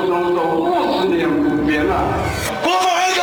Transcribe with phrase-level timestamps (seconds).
[0.00, 1.94] 就当做五十年不变了。
[2.62, 3.20] 国安人，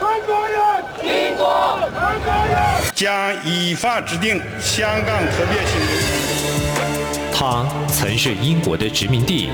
[0.00, 0.58] 韩国人，
[1.02, 2.56] 民国，韩国人，
[2.92, 6.04] 将依法制定香港特别行政区。
[7.32, 9.50] 他曾是英国的殖民地，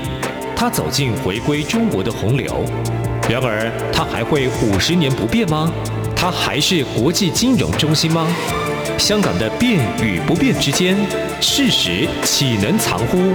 [0.55, 2.65] 他走进回归中国的洪流。
[3.29, 5.71] 然而，他还会五十年不变吗？
[6.15, 8.27] 他还是国际金融中心吗？
[8.97, 10.97] 香港的变与不变之间，
[11.39, 13.33] 事实岂能藏乎？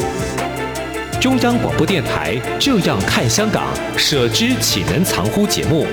[1.21, 3.67] 中央广播电台《这样看香港》，
[3.99, 5.85] 舍之岂能藏乎节目，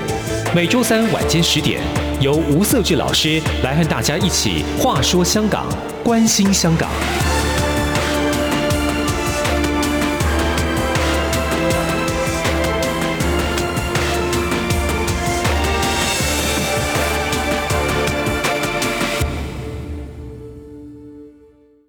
[0.54, 1.82] 每周三晚间十点，
[2.20, 5.66] 由吴色志老师来和大家一起话说香港，
[6.04, 6.88] 关心香港。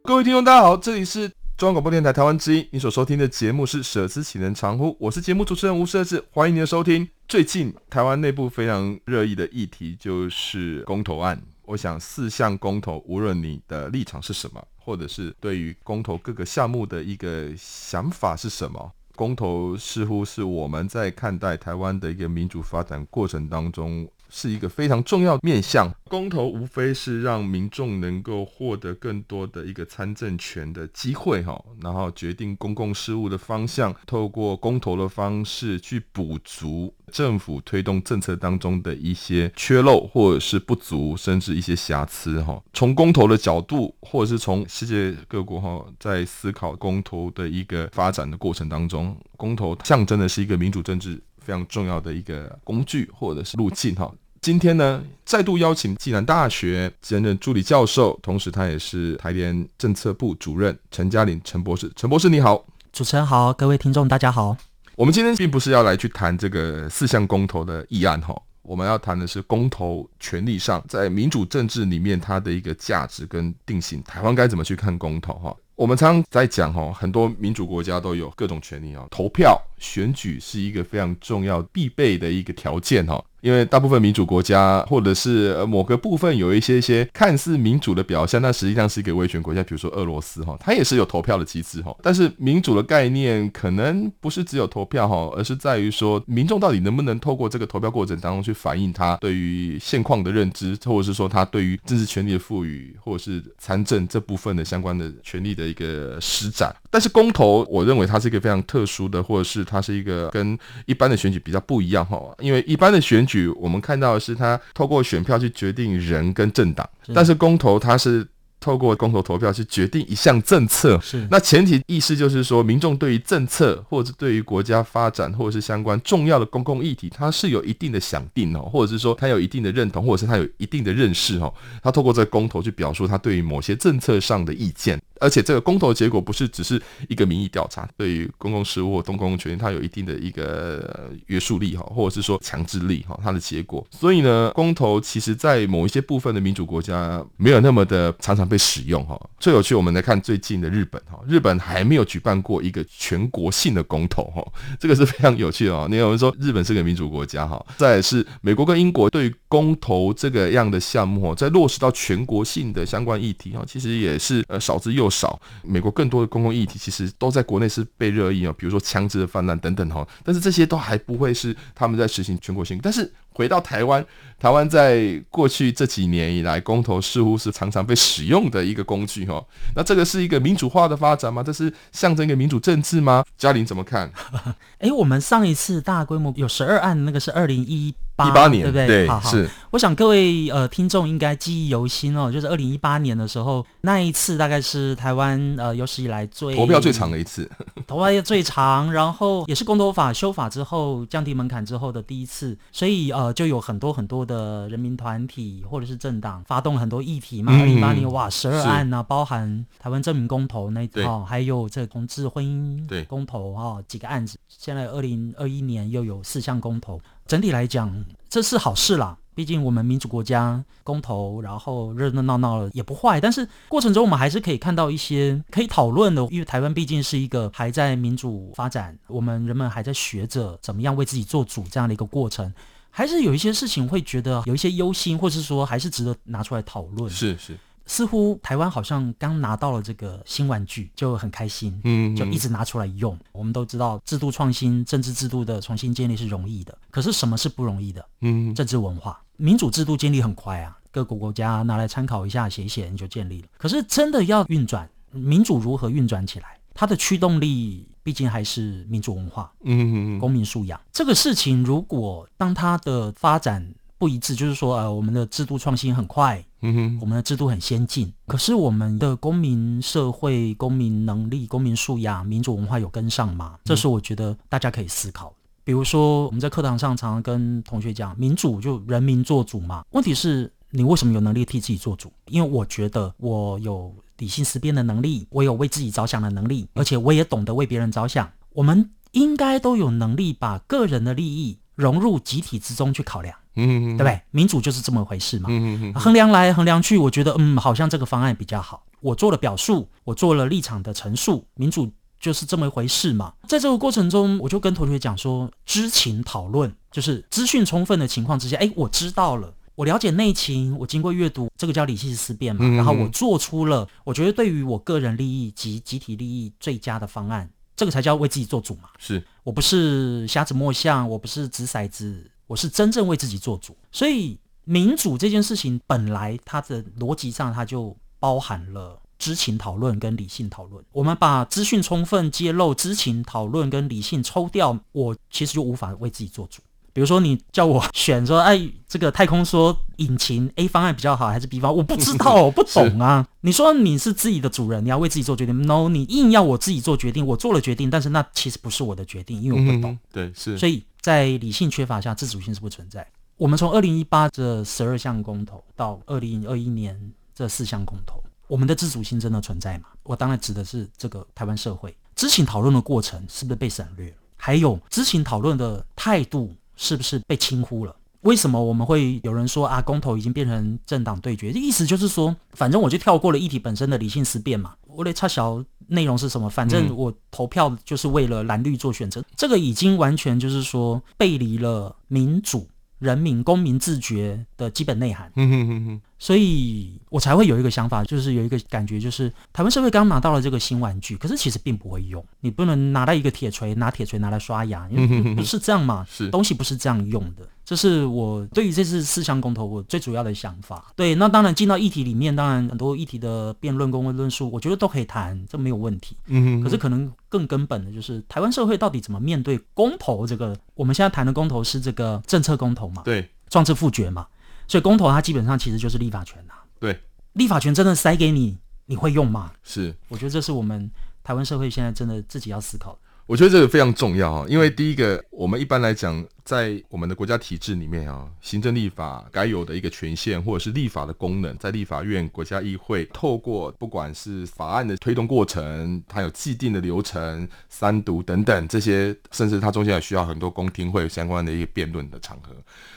[0.03, 7.09] 各位听众，大家好，这里是中央广播电台台湾之音，你所收听的节目是“舍之岂能藏乎”，我是节目主持人吴瑟智，欢迎您的收听。
[7.27, 11.41] 最近台湾内部非常热议的议题就是公投案。
[11.63, 24.07] 我想四项公投，无论你的立场是什么，或者是对于公投各个项目的一个想法是什么，公投似乎是我们在看待台湾的一个民主发展过程当中。
[24.29, 42.61] 是一个非常重要面向，公投无非是让民众能够获得更多的一个参政权的机会，哈，然后决定公共事务的方向，透过公投的方式去补足政府推动政策当中的一些缺漏或者是不足，甚至一些瑕疵，哈。
[42.73, 51.21] 从公投的角度，或者是从世界各国哈，在思考公投的一个发展的过程当中，公投象征的是一个民主政治。
[51.47, 54.13] 非常重要的一个工具或者是路径哈。
[54.41, 61.89] 今天呢，再度邀请暨南大学兼任助理教授，同时他也是台联政策部主任陈嘉玲陈博士。
[61.95, 64.57] 陈博士你好，主持人好，各位听众大家好。
[64.97, 75.55] 我们今天并不是要来去谈这个四项公投的议案哈，我们要谈的是公投权利上在民主政治里面它的一个价值跟定性，台湾该怎么去看公投哈？
[75.75, 83.23] 我们常常在讲哈，很多民主国家都有各种权利啊，投票选举是一个非常重要必备的一个条件哈。
[83.41, 91.95] 因为大部分民主国家，或者是某个部分有一些些看似民主的表现，但实际上是一个威权国家，比如说俄罗斯哈，它也是有投票的机制哈。
[92.01, 106.75] 但是民主的概念可能不是只有投票哈，而是在于说民众到底能不能透过这个投票过程当中去反映他对于现况的认知，或者是说他对于政治权利的赋予，或者是参政这部分的相关的权利的一个施展。
[106.97, 118.27] 但是公投，我认为它是一个非常特殊的，或者是它是一个跟一般的选举比较不一样哈，因为一般的选举，我们看到的是它透过选票去决定人跟政党，但是公投它是
[118.59, 120.99] 透过公投投票去决定一项政策。
[121.01, 134.99] 是，那前提意思就是说，民众对于政策或者是对于国家发展或者是相关重要的公共议题，他是有一定的想定哦，或者是说他有一定的认同，或者是他有一定的认识哦，他透过这个公投去表述他对于某些政策上的意见。
[135.19, 136.79] 而且这个公投结果不是只是
[137.09, 143.83] 一个民意调查，对于公共事务或公共权利，它有一定的一个约束力哈，或者是说强制力哈，它的结果。
[143.89, 149.19] 所以呢，公投其实在某一些部分的民主国家没有那么的常常被使用哈。
[149.39, 154.45] 最有趣，我们来看最近的日本哈，日本还没有举办过一个全国性的公投哈，
[154.79, 155.87] 这个是非常有趣的哦。
[155.89, 172.79] 你有人说日本是个民主国家哈，再来是美国跟英国对公投这个样的项目在落实到全国性的相关议题哈，其实也是呃少之又少，美国更多的公共议题其实都在国内是被热议啊，比如说枪支的泛滥等等哈，但是这些都还不会是他们在实行全国性。
[172.81, 174.03] 但是回到台湾，
[174.39, 179.45] 台湾在过去这几年以来，公投似乎是常常被使用的一个工具哦。
[179.75, 181.43] 那这个是一个民主化的发展吗？
[181.43, 183.23] 这是象征一个民主政治吗？
[183.37, 184.11] 嘉玲怎么看？
[184.81, 187.93] 哎，我们上一次大规模有十二案，那个是二零一。
[188.25, 188.87] 一八年，对不对？
[188.87, 189.49] 对，好好是。
[189.69, 197.47] 我想各位呃听众应该记忆犹新哦，就是二零一八年的时候，那一次大概是台湾呃有史以来最投票最长的一次，
[197.85, 207.51] 投票也最长，然后也是公投法修法之后降低门槛之后的第一次，所以呃就有很多很多的人民团体或者是政党发动了很多议题嘛。
[207.51, 214.37] 二零一八年哇，十二案呢、啊，包含台湾证明公投那一套，还有这个同志婚姻公投哈、哦、几个案子。
[214.47, 216.99] 现在二零二一年又有四项公投。
[217.27, 219.17] 整体来讲，这是好事啦。
[219.35, 223.21] 毕竟我们民主国家公投，然后热热闹闹的也不坏。
[223.21, 232.51] 但是过程中我们还是可以看到一些可以讨论的，因为台湾毕竟是一个还在民主发展，我们人们还在学着怎么样为自己做主这样的一个过程，
[232.89, 237.07] 还是有一些事情会觉得有一些忧心，或是说还是值得拿出来讨论。
[237.07, 237.55] 是是。
[237.87, 243.17] 似乎台湾好像刚拿到了这个新玩具，就很开心，嗯，就一直拿出来用。
[243.31, 248.05] 我们都知道，制度创新、政治制度的重新建立是容易的，可是什么是不容易的？
[248.21, 253.47] 嗯，政治文化、民主制度建立很快啊，各国国家拿来参考一下，写一写你就建立了。
[253.57, 256.59] 可是真的要运转，民主如何运转起来？
[256.73, 260.79] 它的驱动力毕竟还是民主文化，嗯，公民素养。
[260.91, 273.57] 这个事情如果当它的发展，不一致，就是说，呃，我们的制度创新很快，嗯哼，我们的制度很先进，可是我们的公民社会、公民能力、公民素养、民主文化有跟上吗？
[273.63, 275.33] 这是我觉得大家可以思考。
[275.63, 279.83] 比如说，我们在课堂上常常跟同学讲，民主就人民做主嘛。
[279.91, 282.11] 问题是，你为什么有能力替自己做主？
[282.27, 288.29] 因为我觉得我有理性思辨的能力，我有为自己着想的能力，而且我也懂得为别人着想。
[288.53, 293.37] 我们应该都有能力把个人的利益融入集体之中去考量。
[293.57, 294.21] 嗯，对不对？
[294.31, 295.47] 民主就是这么回事嘛。
[295.49, 298.83] 嗯嗯嗯，衡量来衡量去，我觉得嗯，好像这个方案比较好。
[299.01, 303.33] 我做了表述，我做了立场的陈述，民主就是这么一回事嘛。
[303.47, 312.67] 在这个过程中，我就跟同学讲说，知情讨论就是资讯充分的情况之下，哎，我知道了，我了解内情，我经过阅读，这个叫理性思辨嘛。
[312.75, 318.89] 然后我做出了我觉得对于我个人利益及集体利益最佳的方案，这个才叫为自己做主嘛。
[318.97, 322.31] 是我不是瞎子摸象，我不是掷骰子。
[322.47, 330.83] 我是真正为自己做主，所以民主这件事情本来它的逻辑上，它就包含了知情讨论跟理性讨论。
[330.93, 336.61] 我们把资讯充分揭露、知情讨论跟理性抽掉，我其实就无法为自己做主。
[336.93, 341.77] 比如说，你叫我选说，哎，这个太空说引擎 A 方案比较好，还是 B 方案？
[341.77, 343.27] 我不知道， 我不懂啊。
[343.41, 345.61] 你说你是自己的主人，你要为自己做决定。
[345.63, 349.91] No，你硬要我自己做决定，我做了决定，但是那其实不是我的决定，因为我不懂。
[349.91, 350.57] 嗯、对，是。
[350.57, 350.83] 所以。
[351.01, 353.05] 在理性缺乏下，自主性是不存在。
[353.37, 356.99] 我们从二零一八这十二项公投到二零二一年
[357.35, 359.89] 这四项公投，我们的自主性真的存在吗？
[360.03, 364.15] 我当然指的是这个台湾社会知情讨论的过程是不是被省略了？
[364.35, 367.95] 还有知情讨论的态度是不是被轻忽了？
[368.27, 371.51] 为什么我们会有人说啊，公投已经变成政党对决？
[371.51, 375.63] 意思就是说，反正我就跳过了议题本身的理性思辨嘛，我得插小。
[375.89, 376.49] 内容是什么？
[376.49, 382.67] 反正我投票就是为了蓝绿做选择，嗯、这个已经完全就是说背离了民主、
[382.99, 385.31] 人民、公民自觉的基本内涵。
[385.37, 386.01] 嗯哼哼哼。
[386.19, 392.21] 所以我才会有一个想法，就是有一个感觉，就是台湾社会刚拿到了这个新玩具，可是其实并不会用。
[392.41, 396.05] 你不能拿到一个铁锤，拿铁锤拿来刷牙，因为不是这样嘛。
[396.09, 397.47] 是东西不是这样用的。
[397.67, 400.93] 这是我对于这次四项公投我最主要的想法。
[400.95, 406.15] 对，那当然进到议题里面，当然很多议题的辩论、公论论述，我觉得都可以谈，这没有问题。
[406.27, 410.57] 嗯，可是可能更根本的就是台湾社会到底怎么面对公投这个？
[410.75, 413.01] 我们现在谈的公投是这个政策公投嘛？
[413.03, 414.25] 对，壮志复决嘛。
[414.65, 416.63] 所以公投它基本上其实就是立法权呐、啊。
[416.79, 416.97] 对，
[417.33, 419.51] 立法权真的塞给你，你会用吗？
[419.61, 420.89] 是，我觉得这是我们
[421.21, 422.99] 台湾社会现在真的自己要思考的。
[423.25, 442.55] 我觉得这个非常重要哈，因为第一个，我们一般来讲，在我们的国家体制里面啊，行政立法该有的一个权限或者是立法的功能，在立法院、国家议会，透过不管是法案的推动过程，它有既定的流程、三读等等这些，甚至它中间也需要很多公听会相关的一个辩论的场合。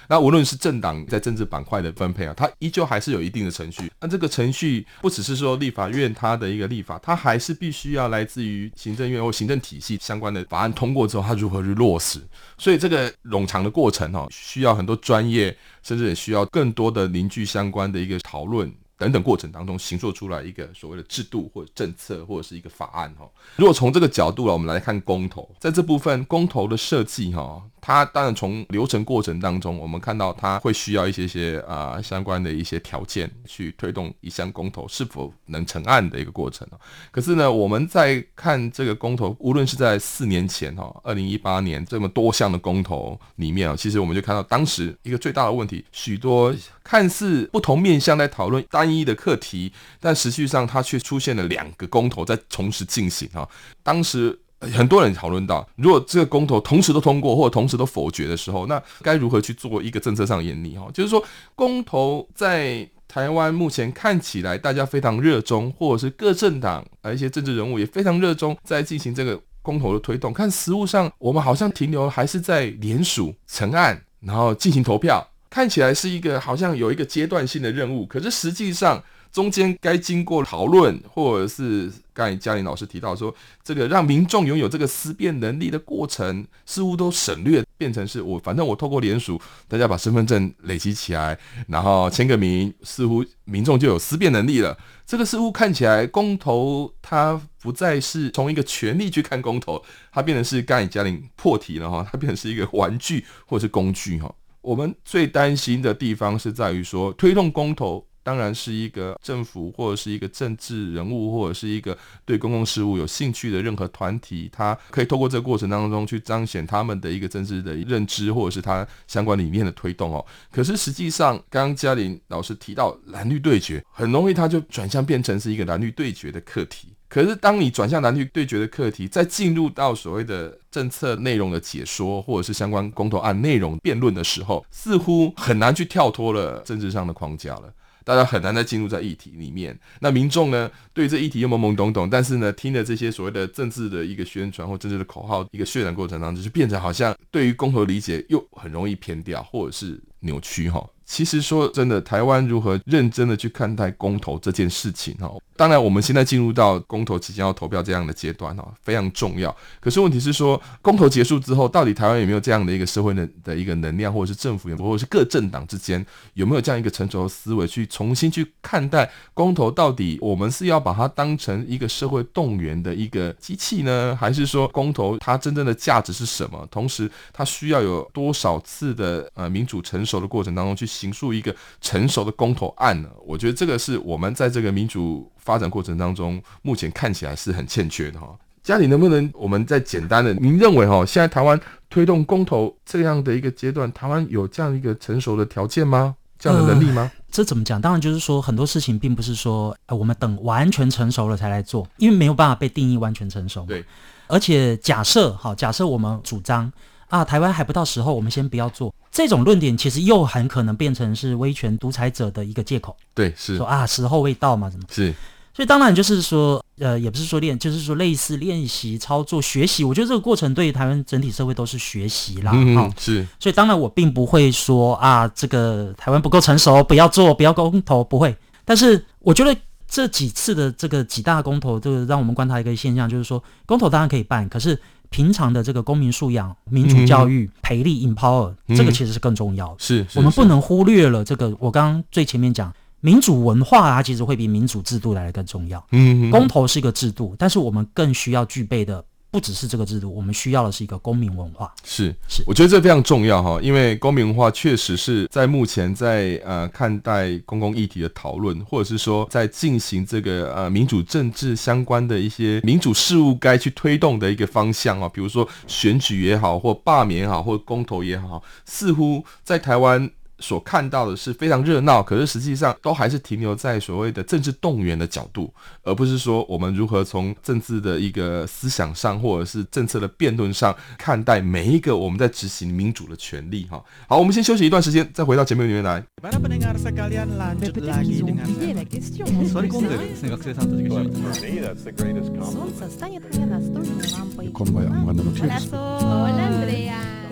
[0.09, 3.91] 那无论是政党在政治板块的分配啊，它依旧还是有一定的程序。
[4.01, 12.21] 那这个程序不只是说立法院它的一个立法，它还是必须要来自于行政院或行政体系相关的法案通过之后，它如何去落实。
[12.57, 18.73] 所以这个冗长的过程哈，需要很多专业，甚至也需要更多的凝聚相关的一个讨论。
[18.99, 23.27] 等等过程当中，形塑出来一个所谓的制度或者政策或者是一个法案哈。
[23.57, 36.65] 如果从这个角度来，我们来看公投，在这部分公投的设计哈，它当然从流程过程当中，我们看到它会需要一些些啊相关的一些条件去推动一项公投是否能成案的一个过程。
[37.11, 46.55] 可是呢，我们在看这个公投，无论是在四年前哈，二零一八年这么多项的公投里面啊，其实我们就看到当时一个最大的问题，许多
[46.85, 53.49] 看似不同面向来讨论单一的课题，但实际上它却出现了两个公投在同时进行啊。
[53.83, 60.79] 当时很多人讨论到，如果这个公投同时都通过或者同时都否决的时候，那该如何去做一个政策上演绎？
[60.79, 61.25] 哈，就是说
[61.55, 70.33] 公投在台湾目前看起来大家非常热衷，或者是各政党啊一些政治人物也非常热衷在进行这个公投的推动。
[70.33, 75.27] 看实务上，我们好像停留还是在联署成案，然后进行投票。
[75.49, 94.77] 看起来是一个好像有一个阶段性的任务，可是实际上中间该经过讨论，或者是刚才嘉玲老师提到说，这个让民众拥有这个思辨能力的过程，似乎都省略，变成是我反正我透过联署，大家把身份证累积起来，然后签个名，似乎民众就有思辨能力了。
[95.07, 99.83] 这个似乎看起来公投它不再是从一个权利去看公投，
[100.13, 104.35] 它变成是刚才嘉玲破题了哈，它变成是一个玩具或者是工具哈。
[104.61, 120.25] 我们最担心的地方是在于说，推动公投当然是一个政府或者是一个政治人物或者是一个对公共事务有兴趣的任何团体，他可以透过这个过程当中去彰显他们的一个政治的认知或者是他相关理念的推动哦。
[120.51, 126.89] 可是实际上，刚刚嘉玲老师提到蓝绿对决，很容易他就转向变成是一个蓝绿对决的课题。
[127.09, 137.75] 可是，当你转向蓝绿对决的课题，再进入到所谓的政策内容的解说，或者是相关公投案内容辩论的时候，似乎很难去跳脱了政治上的框架了。
[138.11, 139.79] 大家很难再进入在议题里面。
[140.01, 150.85] 那民众呢，对这议题又懵懵懂懂，但是呢，听了这些所谓的政治的一个宣传或政治的口号一个渲染过程当中，就变成好像对于公和理解又很容易偏掉，或者是扭曲哈。
[151.11, 155.29] 其实说真的，台湾如何认真的去看待公投这件事情哈？
[155.57, 159.55] 当然，我们现在进入到公投即将要投票这样的阶段哈，非常重要。
[159.81, 169.69] 可是问题是说，公投结束之后，到底台湾有没有这样的一个社会的的一个能量，或者是政府，或者是各政党之间有没有这样一个成熟的思维，去重新去看待公投？
[169.69, 176.65] 到底我们是要把它当成一个社会动员的一个机器呢，还是说公投它真正的价值是什么？
[176.71, 180.89] 同时，它需要有多少次的呃民主成熟的过程当中去。
[181.01, 183.09] 形塑一个成熟的公投案呢？
[183.25, 188.37] 我觉得这个是我们在这个民主发展过程当中，目前看起来是很欠缺的哈。
[188.63, 196.15] 家里能不能我们再简单的，您认为哈，现在台湾推动公投这样的一个阶段，台湾有这样一个成熟的条件吗？
[196.39, 197.11] 这样的能力吗？
[197.15, 197.81] 呃，这怎么讲？
[197.81, 203.65] 当然就是说很多事情并不是说呃我们等完全成熟了才来做，因为没有办法被定义完全成熟。
[203.67, 203.83] 对，
[204.27, 206.71] 而且假设好，假设我们主张。
[207.11, 212.97] 啊，台湾还不到时候，我们先不要做这种论点，其实又很可能变成是威权独裁者的一个借口。
[213.13, 214.87] 对，是说啊，时候未到嘛，怎么？
[214.89, 215.13] 是，
[215.53, 219.83] 所以当然就是说，呃，也不是说练，就是说类似练习、操作、学习。
[219.83, 222.53] 我觉得这个过程对于台湾整体社会都是学习啦。
[222.55, 223.27] 嗯，哦、是。
[223.41, 228.37] 所以当然我并不会说啊，这个台湾不够成熟，不要做，不要公投，不会。
[228.65, 229.55] 但是我觉得
[229.89, 234.81] 这几次的这个几大公投，就是让我们观察一个现象，就是说公投当然可以办，可是。
[235.11, 239.75] 平常的这个公民素养、民主教育、嗯、培力、empower，、嗯、这个其实是更重要的。
[239.79, 241.55] 是，是我们不能忽略了这个。
[241.59, 245.85] 我刚刚最前面讲民主文化，啊其实会比民主制度来的更重要。
[245.91, 249.05] 嗯，公投是一个制度，但是我们更需要具备的。
[249.31, 251.73] 不只是这个制度，我们需要的是一个公民文化。
[251.85, 270.11] 是是，我觉得这非常重要哈，因为公民文化确实是在目前在呃看待公共议题的讨论，或者是说在进行这个呃民主政治相关的一些民主事务该去推动的一个方向啊，比如说选举也好，或罢免也好，或公投也好，似乎在台湾。
[270.41, 283.67] 所看到的是非常热闹，可是实际上都还是停留在所谓的政治动员的角度，而不是说我们如何从政治的一个思想上，或者是政策的辩论上看待每一个我们在执行民主的权利。
[283.71, 286.03] 哈，好，我们先休息一段时间，再回到节目里面来。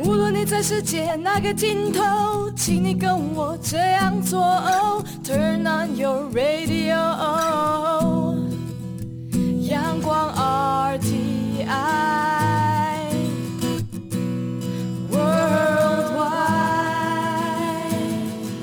[0.01, 4.41] 无论你在世界哪个尽头，请你跟我这样做。
[5.25, 6.95] Turn on your radio，
[9.69, 11.07] 阳光 RTI，Worldwide，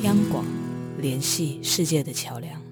[0.03, 0.45] 央广
[0.97, 2.64] 联系世界的桥梁。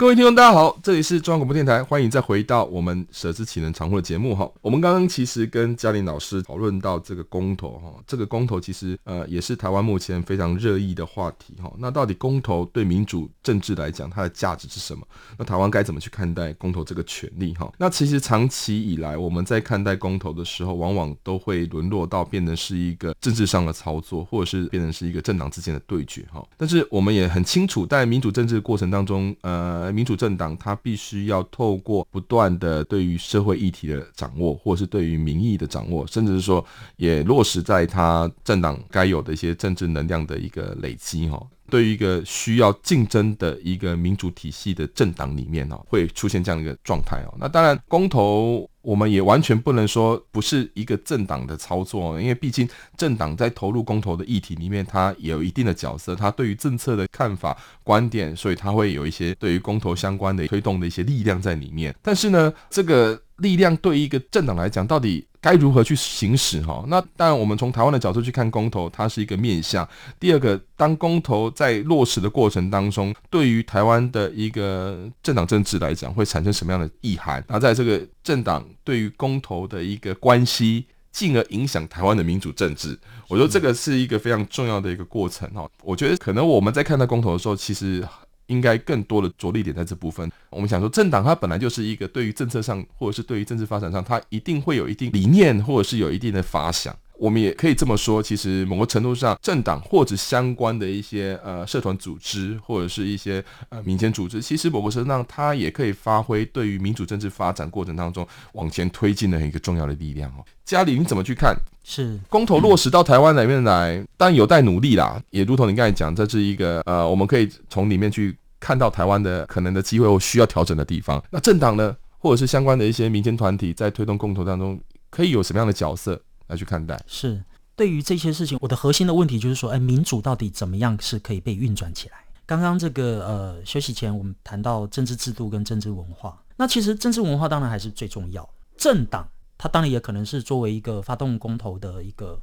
[0.00, 4.50] 各位听众，大家好，这里是中央广播电台，欢迎再回到我们舍之启能常会的节目哈。
[4.62, 11.70] 我们刚刚其实跟嘉玲老师讨论到这个公投哈，这个公投其实呃也是台湾目前非常热议的话题哈。
[11.76, 15.06] 那到底公投对民主政治来讲，它的价值是什么？
[15.36, 17.70] 那台湾该怎么去看待公投这个权利哈？
[17.76, 26.42] 那其实长期以来我们在看待公投的时候，往往都会沦落到变成是一个政治上的操作，或者是变成是一个政党之间的对决哈。
[26.56, 29.89] 但是我们也很清楚，在民主政治的过程当中，呃。
[29.92, 36.64] 民主政党，它必须要透过不断的对于社会议题的掌握，或是对于民意的掌握，甚至是说
[36.96, 41.40] 也落实在它政党该有的一些政治能量的一个累积哈。
[41.70, 47.34] 对于一个需要竞争的一个民主体系的政党里面哦，会出现这样一个状态哦。
[47.38, 61.94] 那当然，公投我们也完全不能说不是一个政党的操作，因为毕竟政党在投入公投的议题里面，它也有一定的角色，它对于政策的看法、观点，所以它会有一些对于公投相关的推动的一些力量在里面。
[62.02, 66.60] 但是呢，这个力量对于一个政党来讲，到底该如何去行使？
[66.62, 69.88] 哈，那当然，我们从台湾的角度去看公投，它是一个面向。
[70.18, 77.42] 第二个，当公投在落实的过程当中，对于台湾的一个政党政治来讲，会产生什么样的意涵？
[77.48, 85.48] 那在这个政党对于公投的一个关系，进而影响台湾的民主政治，我觉得这个是一个非常重要的一个过程。
[85.54, 88.06] 哈，我觉得可能我们在看到公投的时候，其实。
[88.50, 90.30] 应该更多的着力点在这部分。
[90.50, 96.94] 我们想说，政党它本来就是一个对于政策上，或者是对于政治发展上，它一定会有一定理念，或者是有一定的发想。
[97.20, 110.44] 我们也可以这么说，其实某个程度上，政党或者相关的一些呃社团组织，或者是一些呃民间组织，其实某个程度上，它也可以发挥对于民主政治发展过程当中往前推进的一个重要的力量哦。
[110.64, 111.54] 家里你怎么去看？
[111.84, 115.22] 是公投落实到台湾里面来，当然有待努力啦。
[115.28, 121.22] 也如同你刚才讲，这是一个呃，我们可以从里面去看到台湾的可能的机会或需要调整的地方。
[121.30, 126.18] 那政党呢，或者是相关的一些民间团体，在推动公投当中，可以有什么样的角色？
[126.50, 127.42] 来去看待是
[127.76, 132.18] 对于这些事情，我的核心的问题就是说，哎，民主到底怎么样是可以被运转起来？
[132.44, 138.46] 刚刚这个呃休息前，我们谈到政治制度跟政治文化，那其实政治文化当然还是最重要。
[138.76, 139.26] 政党
[139.56, 142.38] 它当然也可能是作为一个发动公投的一个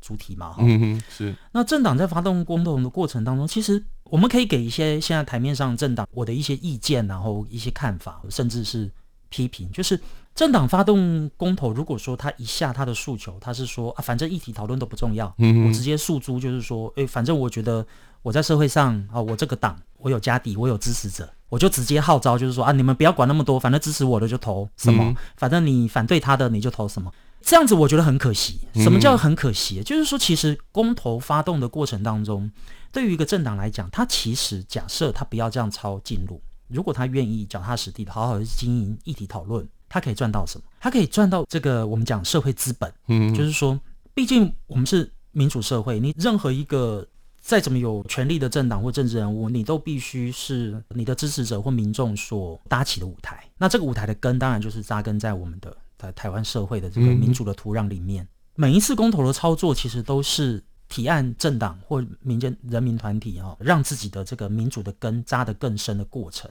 [0.00, 1.34] 主体嘛，哈，嗯哼，是。
[1.52, 8.90] 那政党在发动公投的过程当中，其实我们可以给一些现在台面上政党我的一些意见，然后一些看法，甚至是
[9.30, 9.98] 批评，就是。
[10.34, 17.86] 政党发动公投，如果说他一下他的诉求，他是说啊，反正议题讨论都不重要，嗯，我直接诉诸就是说，诶、欸，反正我觉得
[18.22, 27.12] 我在社会上啊，我这个党我有家底，我有支持者，我就直接号召就是说啊，你们不要管那么多，反正支持我的就投什么，反正你反对他的你就投什么，
[27.42, 28.60] 这样子我觉得很可惜。
[28.76, 29.82] 什么叫很可惜？
[29.82, 32.50] 就是说，其实公投发动的过程当中，
[32.90, 39.68] 对于一个政党来讲，他其实假设他不要这样抄近路，如果他愿意脚踏实地的好好的经营议题讨论。
[39.92, 40.64] 他可以赚到什么？
[40.80, 43.78] 他可以赚到这个我们讲社会资本，嗯，就是说，
[44.14, 47.06] 毕竟我们是民主社会，你任何一个
[47.42, 53.44] 再怎么有权力的政党或政治人物，你都必须是你的支持者或民众所搭起的舞台。
[53.58, 58.26] 那这个舞台的根，当然就是扎根在我们的在台湾社会的这个民主的土壤里面。
[58.54, 60.64] 每一次公投的操作，其实都是。
[60.92, 66.50] 提案政党或民间人民团体哦，让自己的这个民主的根扎得更深的过程，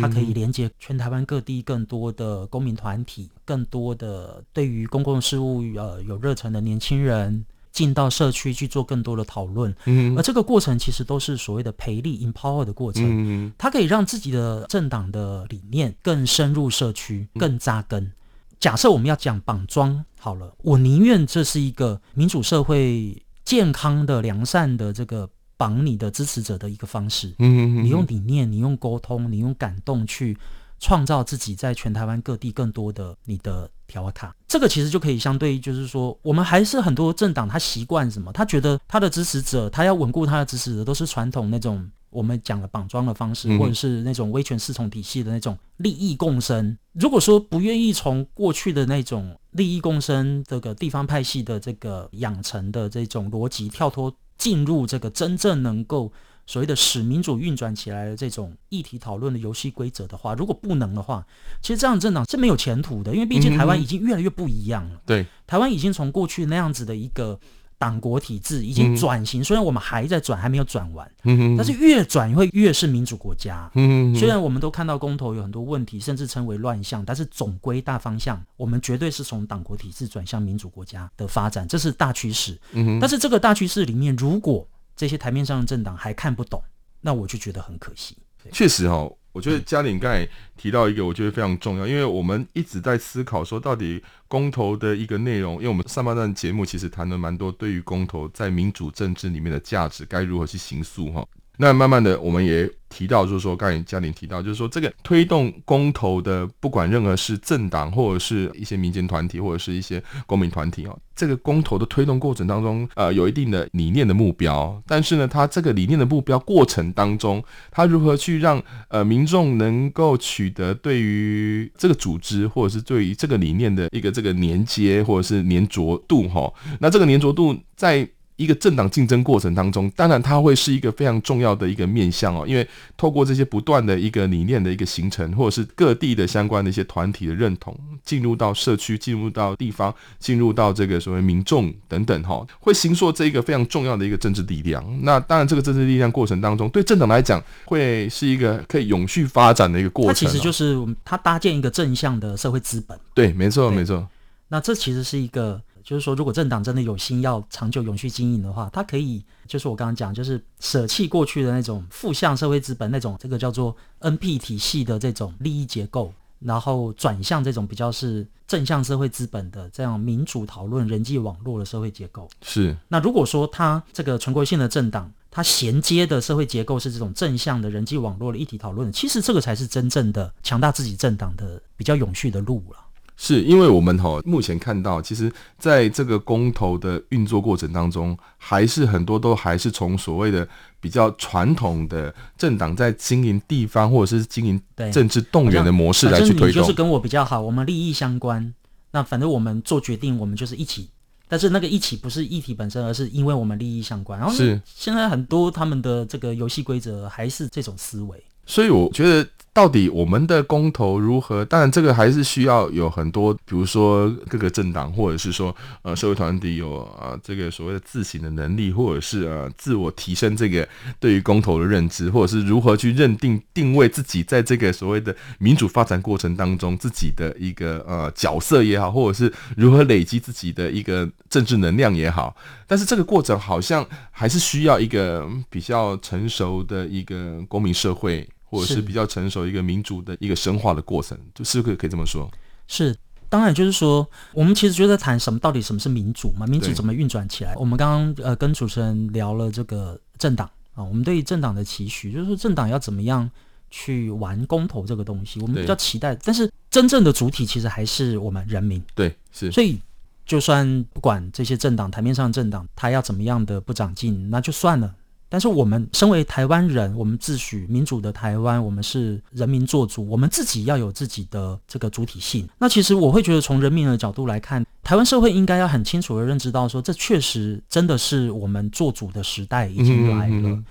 [0.00, 18.12] 它可以连接全台湾各地更多的公民团体，更多的对于公共事务呃有热忱的年轻人进到社区去做更多的讨论，嗯而这个过程其实都是所谓的培力 empower 的过程，嗯它可以让自己的政党的理念更深入社区，更扎根。
[18.60, 23.20] 假设我们要讲绑桩好了，我宁愿这是一个民主社会。
[23.44, 30.36] 健康的、良善的这个绑你的支持者的一个方式，嗯嗯嗯，你用理念，你用沟通，你用感动去
[30.80, 38.32] 创造自己在全台湾各地更多的你的条卡，这个其实就可以相对于就是说，我们还是很多政党他习惯什么？
[38.32, 41.88] 他觉得他的支持者，他要稳固他的支持者，都是传统那种。
[42.12, 46.76] 我们讲的绑桩的方式，或者是那种威权侍从体系的那种利益共生。
[46.92, 56.12] 如果说不愿意从过去的那种利益共生这个地方派系的这个养成的这种逻辑跳脱，进入这个真正能够
[56.46, 61.26] 所谓的使民主运转起来的这种议题讨论的游戏规则的话，如果不能的话，
[61.62, 65.00] 其实这样的政党是没有前途的，因为毕竟台湾已经越来越不一样了。
[65.06, 67.40] 对，台湾已经从过去那样子的一个。
[67.82, 71.10] 党国体制已经转型，虽然我们还在转，还没有转完，
[71.58, 73.68] 但是越转会越是民主国家。
[74.14, 82.56] 虽然我们都看到公投有很多问题，甚至称为乱象，但是总归大方向，我们绝对是从党国体制转向民主国家的发展，这是大趋势。
[83.00, 84.64] 但是这个大趋势里面，如果
[84.94, 86.62] 这些台面上的政党还看不懂，
[87.00, 88.16] 那我就觉得很可惜。
[88.52, 89.12] 确实哦。
[89.32, 101.26] 我觉得嘉玲刚才提到一个，我觉得非常重要，因为我们一直在思考说，到底公投的一个内容，因为我们上半段节目其实谈了蛮多对于公投在民主政治里面的价值该如何去行塑哈。
[101.58, 126.52] 那慢慢的，我们也提到，就是说，刚才嘉玲提到，就是说，这个推动公投的，不管任何是政党，或者是一些民间团体，或者是一些公民团体哦，这个公投的推动过程当中，呃，有一定的理念的目标，但是呢，它这个理念的目标过程当中，它如何去让呃民众能够取得对于这个组织，或者是对于这个理念的一个这个连接，或者是粘着度哈？
[126.80, 128.08] 那这个粘着度在。
[128.42, 144.84] 一个政党竞争过程当中，当然它会是一个非常重要的一个面向哦，因为透过这些不断的一个理念的一个形成，或者是各地的相关的一些团体的认同，进入到社区，进入到地方，进入到这个所谓民众等等哈，会形塑这一个非常重要的一个政治力量。
[145.02, 150.14] 那当然，这个政治力量过程当中，对政党来讲，会是一个可以永续发展的一个过程。
[150.14, 152.98] 它其实就是它搭建一个正向的社会资本。
[153.14, 154.08] 对，没错，没错。
[154.48, 155.60] 那这其实是一个。
[155.84, 172.28] 就是说，如果政党真的有心要长久永续经营的话，它可以，就是我刚刚讲，就是舍弃过去的那种负向社会资本那种这个叫做 NP 体系的这种利益结构，然后转向这种比较是正向社会资本的这样民主讨论、人际网络的社会结构。
[172.42, 172.76] 是。
[172.88, 182.76] 那如果说它这个全国性的政党，它衔接的社会结构是这种正向的人际网络的议题讨论，其实这个才是真正的强大自己政党的比较永续的路了。
[183.16, 190.48] 是因为我们哈目前看到，其实在这个公投的运作过程当中，还是很多都还是从所谓的
[190.80, 194.60] 比较传统的政党在经营地方或者是经营
[194.92, 196.62] 政治动员的模式来去推动。
[196.62, 198.52] 就是跟我比较好，我们利益相关，
[198.90, 200.88] 那反正我们做决定，我们就是一起。
[201.28, 204.18] 但是那个一起不是议题本身，而是因为我们利益相关。
[204.18, 208.22] 然后是现在很多他们的这个游戏规则还是这种思维。
[208.52, 209.26] 所以我觉得。
[209.54, 211.44] 到底我们的公投如何？
[211.44, 220.66] 当然，这个还是需要有很多，比如说各个政党，或者是说呃社会团体有啊这个所谓的自省的能力，或者是呃自我提升这个
[220.98, 232.34] 对于公投的认知，或者是如何去认定定位自己在这个所谓的民主发展过程当中自己的一个呃角色也好，或者是如何累积自己的一个政治能量也好。
[232.66, 238.26] 但是这个过程好像还是需要一个比较成熟的一个公民社会。
[238.52, 242.30] 或者是比较成熟一个民主的一个深化的过程，就是可以可以这么说。
[242.68, 242.94] 是，
[243.30, 246.46] 当然就是说，我们其实就在谈什么，到底什么是民主嘛？
[246.46, 247.54] 民主怎么运转起来？
[247.56, 253.28] 我们刚刚呃跟主持人聊了这个政党啊，我们对于政党的期许，就是说政党要怎么样
[253.70, 256.14] 去玩公投这个东西，我们比较期待。
[256.16, 258.82] 但是真正的主体其实还是我们人民。
[258.94, 259.50] 对，是。
[259.50, 259.80] 所以
[260.26, 264.94] 就算不管这些政党台面上政党，他要怎么样的不长进，那就算了。
[265.32, 272.46] 但是我们身为台湾人，我们自诩民主的台湾，我们是人民做主，我们自己要有自己的这个主体性。
[272.58, 280.34] 那其实我会觉得，从人民的角度来看，台湾社会应该要很清楚的认知到，说这确实真的是我们做主的时代已经来了。
[280.34, 280.64] 嗯嗯嗯。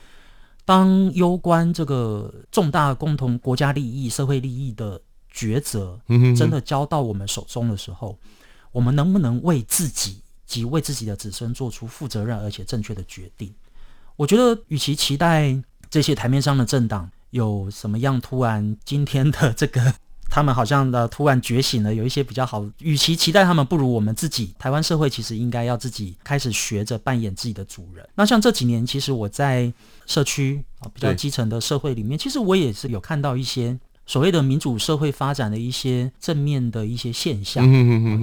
[0.64, 5.02] 当攸关这个重大共同国家利益、社会利益的
[5.34, 6.00] 抉择，
[6.38, 8.16] 真的交到我们手中的时候，
[8.72, 13.52] 我们能不能为自己及为自己的子孙做出负责任而且正确的决定？
[14.22, 19.92] 我觉得，与其期待这些台面上的政党有什么样突然今天的这个，
[20.30, 22.64] 他们好像的突然觉醒了，有一些比较好。
[22.78, 24.54] 与其期待他们，不如我们自己。
[24.60, 28.08] 台湾社会其实应该要自己开始学着扮演自己的主人。
[28.14, 29.74] 那像这几年，其实我在
[30.06, 37.68] 社区啊比较基层的社会里面，其实我也是有看到一些所谓的民主社会发展的一些正面的一些现象，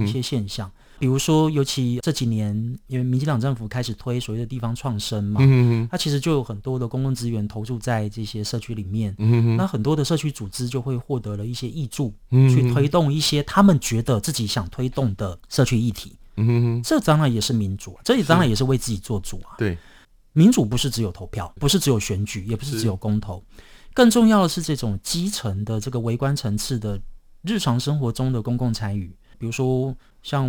[0.01, 0.71] 一些现象。
[0.99, 2.53] 比如说，尤其这几年，
[2.87, 19.55] 因为民进党政府开始推所谓的地方创生嘛，嗯，它其实就有很多的公共资源投注在这些社区里面，嗯，那很多的社区组织就会获得了一些益助，嗯，去推动一些他们觉得自己想推动的社区议题，嗯，这当然也是民主，这也当然也是为自己做主啊。
[19.57, 19.77] 对，
[20.33, 23.41] 民主不是只有投票，不是只有选举，也不是只有公投，
[23.93, 26.99] 更重要的是这种基层的这个微观层次的
[27.43, 29.15] 日常生活中的公共参与。
[29.39, 30.47] 比如说，像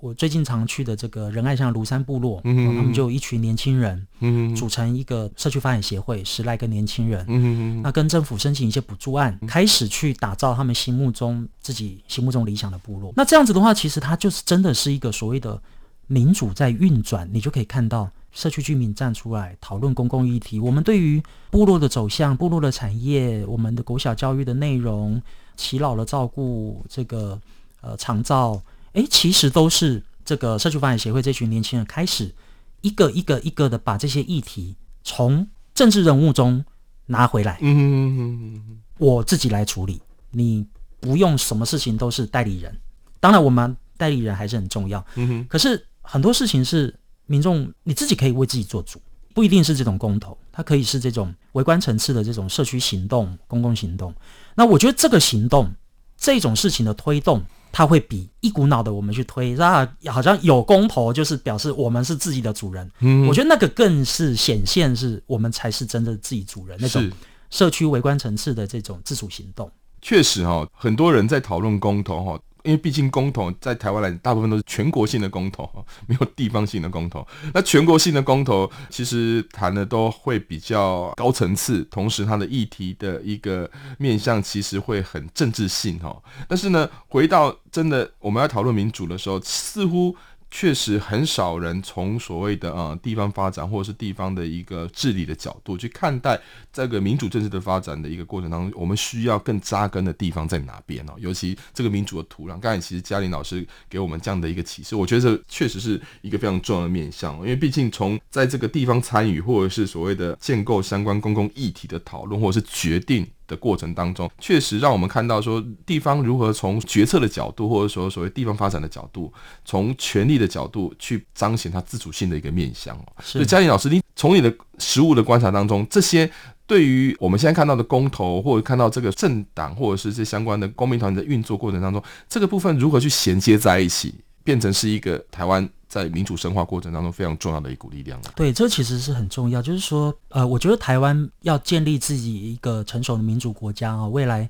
[0.00, 13.12] 我最近常去的这个仁爱乡庐山部落，嗯，他们就有一群年轻人，嗯，组成一个社区发展协会，十来个年轻人，嗯，那跟政府申请一些补助案，开始去打造他们心目中自己心目中理想的部落。
[13.16, 15.60] 那这样子的话，其实它就是真的是一个所谓的
[16.06, 20.60] 民主在运转，你就可以看到社区居民站出来讨论公共议题。
[20.60, 25.20] 我们对于部落的走向、部落的产业、我们的国小教育的内容、
[25.56, 27.40] 耆老的照顾，这个。
[27.80, 28.60] 呃，长照，
[28.92, 32.34] 诶，其实都是这个社区发展协会这群年轻人开始
[32.80, 36.64] 一个一个一个的把这些议题从政治人物中
[37.06, 40.66] 拿回来，嗯嗯嗯嗯，我自己来处理，你
[40.98, 42.76] 不用什么事情都是代理人，
[43.20, 46.92] 当然我们代理人还是很重要，嗯哼，可是很多事情是
[47.26, 49.00] 民众你自己可以为自己做主，
[49.32, 54.12] 不一定是这种公投，它可以是这种围观层次的这种社区行动、公共行动，
[54.56, 55.72] 那我觉得这个行动
[56.16, 57.40] 这种事情的推动。
[57.70, 62.90] 他会比一股脑的我们去推，那好像有公投就是表示我们是自己的主人。
[63.00, 67.10] 嗯，我觉得那个更是显现是我们才是真的自己主人那种
[67.50, 69.70] 社区围观层次的这种自主行动。
[70.00, 75.68] 确实哈，很多人在讨论公投哈，因为毕竟公投在台湾来，大部分都是全国性的公投，
[76.06, 77.26] 没有地方性的公投。
[77.52, 86.16] 那全国性的公投，其实谈的都会比较高层次，同时它的议题的一个面向其实会很政治性哈。
[86.46, 90.16] 但是呢，回到真的我们要讨论民主的时候，似乎。
[90.50, 96.40] 确实很少人从所谓的呃地方发展或者是地方的一个治理的角度去看待
[96.72, 101.12] 这个民主政治的发展的一个过程当中，我们需要更扎根的地方在哪边哦？
[101.18, 113.26] 尤其这个民主的土壤，刚才其实嘉玲老师给我们这样的一个启示，我觉得这确实是一个非常重要的面向，因为毕竟从在这个地方参与或者是所谓的建构相关公共议题的讨论或者是决定。
[113.48, 119.32] 的过程当中，确实让我们看到说地方如何从决策的角度，或者说所谓地方发展的角度，
[119.64, 123.02] 从权力的角度去彰显它自主性的一个面向哦。
[123.20, 126.30] 所以嘉玲老师，你从你的实物的观察当中，这些
[126.66, 134.14] 对于我们现在看到的公投，或者看到这个政党，或者是这相关的公民团体的运作过程当中，这个部分如何去衔接在一起，
[134.48, 135.68] 变成是一个台湾。
[135.88, 138.32] 在民主深化过程当中非常重要的一股力量了。
[138.36, 139.62] 对，这其实是很重要。
[139.62, 144.46] 就是说，呃，我觉得台湾要建立自己一个成熟的民主国家啊，未来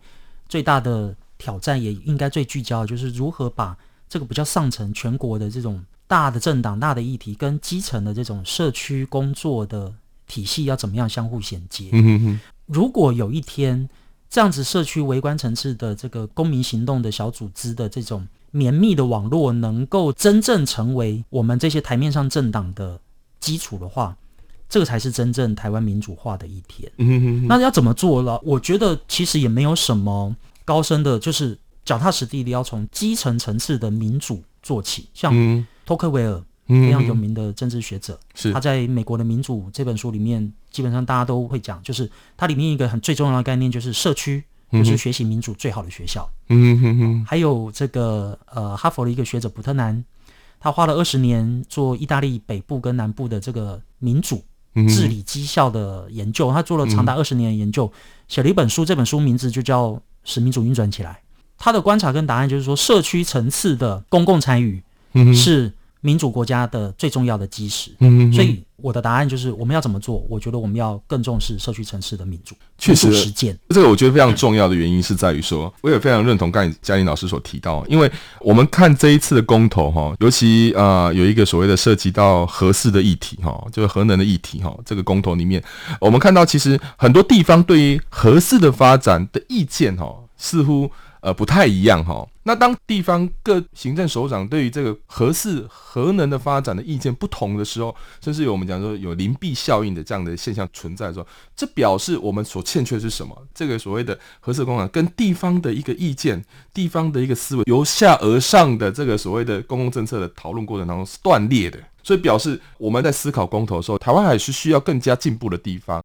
[0.49, 9.95] 最大的挑战也应该最聚焦的就是如何把这个比较上层全国的这种大的政党、大的议题，跟基层的这种社区工作的
[10.27, 11.89] 体系要怎么样相互衔接。
[11.93, 12.41] 嗯哼哼。
[12.67, 13.89] 如果有一天
[14.29, 18.27] 这样子社区围观层次的这个公民行动的小组织的这种。
[18.51, 23.01] 绵密的网络能够真正成为我们这些台面上政党的
[23.41, 24.17] 基础的话，
[24.69, 26.91] 这个才是真正台湾民主化的一天。
[26.97, 27.47] 嗯哼哼。
[27.47, 28.41] 那要怎么做了？
[28.45, 30.35] 我觉得其实也没有什么
[30.65, 35.09] 高深的，就是脚踏实地的，要从基层层次的民主做起。
[35.15, 44.45] 像托克维尔非常有名的政治学者，是他在美国的民主这本书里面，基本上大家都会讲，就是它里面一个很最重要的概念就是社区。
[44.72, 46.28] 就是学习民主最好的学校。
[46.48, 47.24] 嗯哼哼。
[47.26, 50.04] 还有这个呃，哈佛的一个学者普特南，
[50.61, 54.42] 他花了二十年做意大利北部跟南部的这个民主
[54.88, 57.90] 治理绩效的研究，他做了长达二十年的研究，
[58.28, 59.90] 写了一本书，这本书名字就叫
[60.24, 61.12] 《使民主运转起来》。
[61.57, 64.83] 他的观察跟答案就是说，社区层次的公共参与
[65.35, 67.91] 是民主国家的最重要的基石。
[68.01, 68.63] 嗯，所以。
[68.81, 70.25] 我的答案就是我们要怎么做？
[70.31, 73.59] 我觉得我们要更重视社区城市的民主，确实实践。
[73.71, 78.09] 这个我觉得非常重要的原因是在于说，我也非常认同刚才嘉玲老师所提到，因为
[78.39, 85.61] 我们看这一次的公投哈，尤其呃有一个所谓的涉及到核四的议题哈，就是核能的议题哈，这个公投里面，
[86.01, 90.89] 我们看到其实很多地方对于核四的发展的意见哈，似乎。
[91.20, 92.26] 呃，不太一样哈。
[92.44, 103.37] 那当地方各行政首长对于这个核四核能的发展的意见不同的时候，甚至有我们讲说有邻避效应的这样的现象存在的时候，这表示我们所欠缺的是什么？
[103.54, 116.02] 这个所谓的核四工厂跟地方的一个意见、地方的一个思维，由下而上的这个所谓的公共政策的讨论过程当中是断裂的，所以表示我们在思考公投的时候，台湾还是需要更加进步的地方。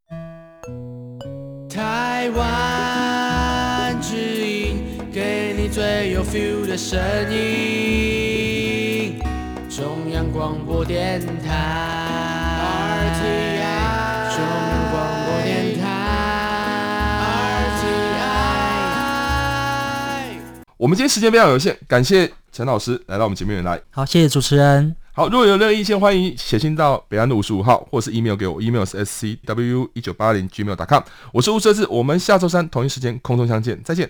[6.24, 6.98] 有 feel 的声
[7.30, 8.00] 音，
[9.70, 11.52] 中央广播电台。
[13.20, 15.84] RTI，中央广播电台。
[17.90, 18.24] RTI。
[20.78, 23.82] 我们今天时间非常有限，感谢陈老师来到我们节目里来。
[23.90, 24.96] 好，谢谢主持人。
[25.12, 31.02] 好，如果有任何意见，欢迎写信到北安路五十五号，或是 email 给我，email 是 scw 一九八零 gmail.com。
[31.34, 34.10] 我是吴哲志，我们下周三同一时间空中相见，再见。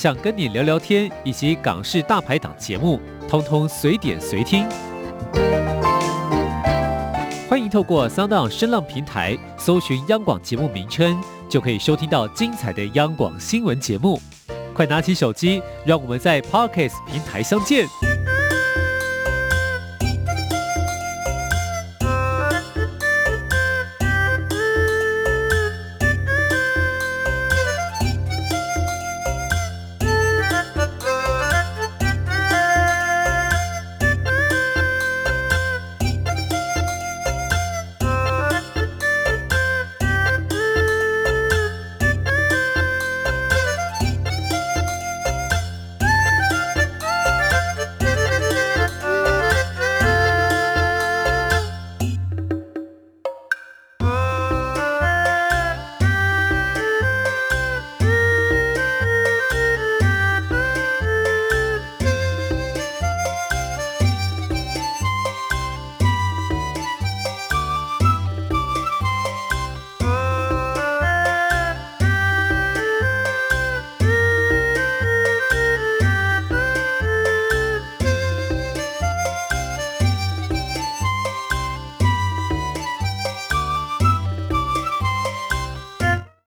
[0.00, 4.66] 想跟你聊聊天，以及港式大排档节目，通通随点随听。
[7.46, 14.18] 欢迎透过 Sound 声浪平台搜寻央广节目名称，就可以收听到精彩的央广新闻节目。
[14.72, 17.86] 快拿起手机，让我们在 Podcast 平台相见。